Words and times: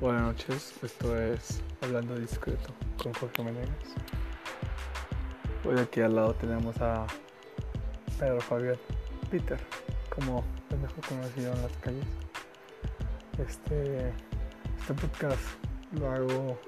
Buenas 0.00 0.22
noches, 0.22 0.74
esto 0.82 1.16
es 1.16 1.62
Hablando 1.80 2.16
Discreto 2.16 2.74
con 3.00 3.14
Jorge 3.14 3.44
Menegas. 3.44 3.94
Hoy 5.64 5.78
aquí 5.78 6.00
al 6.00 6.16
lado 6.16 6.34
tenemos 6.34 6.76
a 6.80 7.06
Pedro 8.18 8.40
Fabián 8.40 8.76
Peter, 9.30 9.58
como 10.12 10.44
es 10.70 10.78
mejor 10.78 11.06
conocido 11.08 11.52
en 11.52 11.62
las 11.62 11.72
calles. 11.76 12.06
Este, 13.38 14.12
este 14.80 14.94
podcast 14.94 15.40
lo 15.92 16.10
hago 16.10 16.58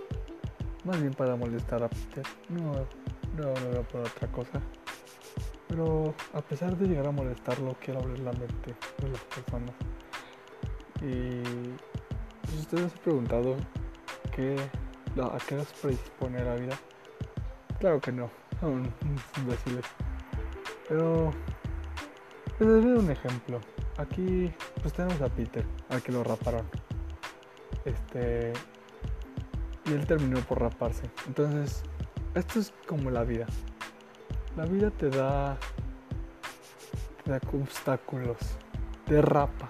más 0.85 1.01
bien 1.01 1.13
para 1.13 1.35
molestar 1.35 1.83
a 1.83 1.89
Peter, 1.89 2.25
no, 2.49 2.75
no, 3.37 3.55
no 3.73 3.83
por 3.89 4.03
otra 4.03 4.29
cosa. 4.29 4.63
Pero 5.67 6.15
a 6.33 6.41
pesar 6.41 6.77
de 6.77 6.87
llegar 6.87 7.09
a 7.09 7.11
molestarlo, 7.11 7.77
quiero 7.81 8.01
abrir 8.01 8.21
la 8.21 8.33
mente 8.33 8.77
de 8.99 9.09
las 9.09 9.21
personas. 9.23 9.75
Y 11.03 11.43
ustedes 12.77 12.93
se 12.93 12.99
han 12.99 13.05
preguntado 13.05 13.57
qué, 14.35 14.57
a 15.23 15.39
qué 15.47 15.55
nos 15.55 15.67
predispone 15.73 16.45
la 16.45 16.55
vida. 16.57 16.79
Claro 17.81 18.01
que 18.01 18.13
no, 18.13 18.31
son 18.61 18.93
imbéciles. 19.39 19.85
Pero 20.89 21.33
les 22.59 22.69
daré 22.69 22.99
un 22.99 23.11
ejemplo. 23.11 23.61
Aquí 23.97 24.53
pues 24.83 24.93
tenemos 24.93 25.21
a 25.23 25.29
Peter, 25.29 25.65
al 25.89 26.03
que 26.03 26.13
lo 26.13 26.23
raparon. 26.23 26.67
Este 27.85 28.53
y 29.87 29.93
él 29.93 30.07
terminó 30.07 30.41
por 30.41 30.61
raparse. 30.61 31.09
Entonces, 31.29 31.83
esto 32.35 32.59
es 32.59 32.73
como 32.87 33.11
la 33.11 33.23
vida. 33.23 33.47
La 34.57 34.65
vida 34.65 34.91
te 34.91 35.09
da 35.11 35.57
te 37.25 37.31
da 37.31 37.41
obstáculos, 37.53 38.39
te 39.07 39.21
rapa, 39.21 39.69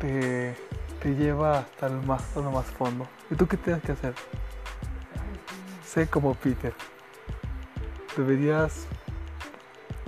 te, 0.00 0.56
te 1.02 1.14
lleva 1.14 1.60
hasta 1.60 1.86
el 1.86 2.02
más, 2.02 2.22
hasta 2.22 2.40
lo 2.40 2.50
más 2.50 2.66
fondo. 2.66 3.06
¿Y 3.30 3.34
tú 3.34 3.46
qué 3.46 3.56
tienes 3.56 3.82
que 3.82 3.92
hacer? 3.92 4.14
Sé 5.84 6.08
como 6.08 6.34
Peter. 6.34 6.74
Deberías 8.16 8.86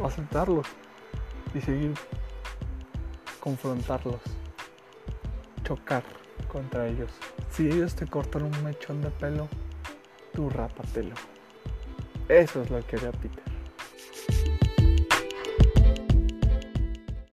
aceptarlos 0.04 0.66
y 1.54 1.60
seguir 1.60 1.94
confrontarlos, 3.38 4.20
chocar 5.62 6.02
contra 6.48 6.86
ellos. 6.86 7.10
Si 7.50 7.68
ellos 7.68 7.94
te 7.94 8.06
cortan 8.06 8.42
un 8.42 8.64
mechón 8.64 9.00
de 9.00 9.10
pelo, 9.10 9.48
tú 10.32 10.50
rápatelo. 10.50 11.14
Eso 12.28 12.62
es 12.62 12.70
lo 12.70 12.84
que 12.86 12.96
haría 12.96 13.12
Peter. 13.12 13.49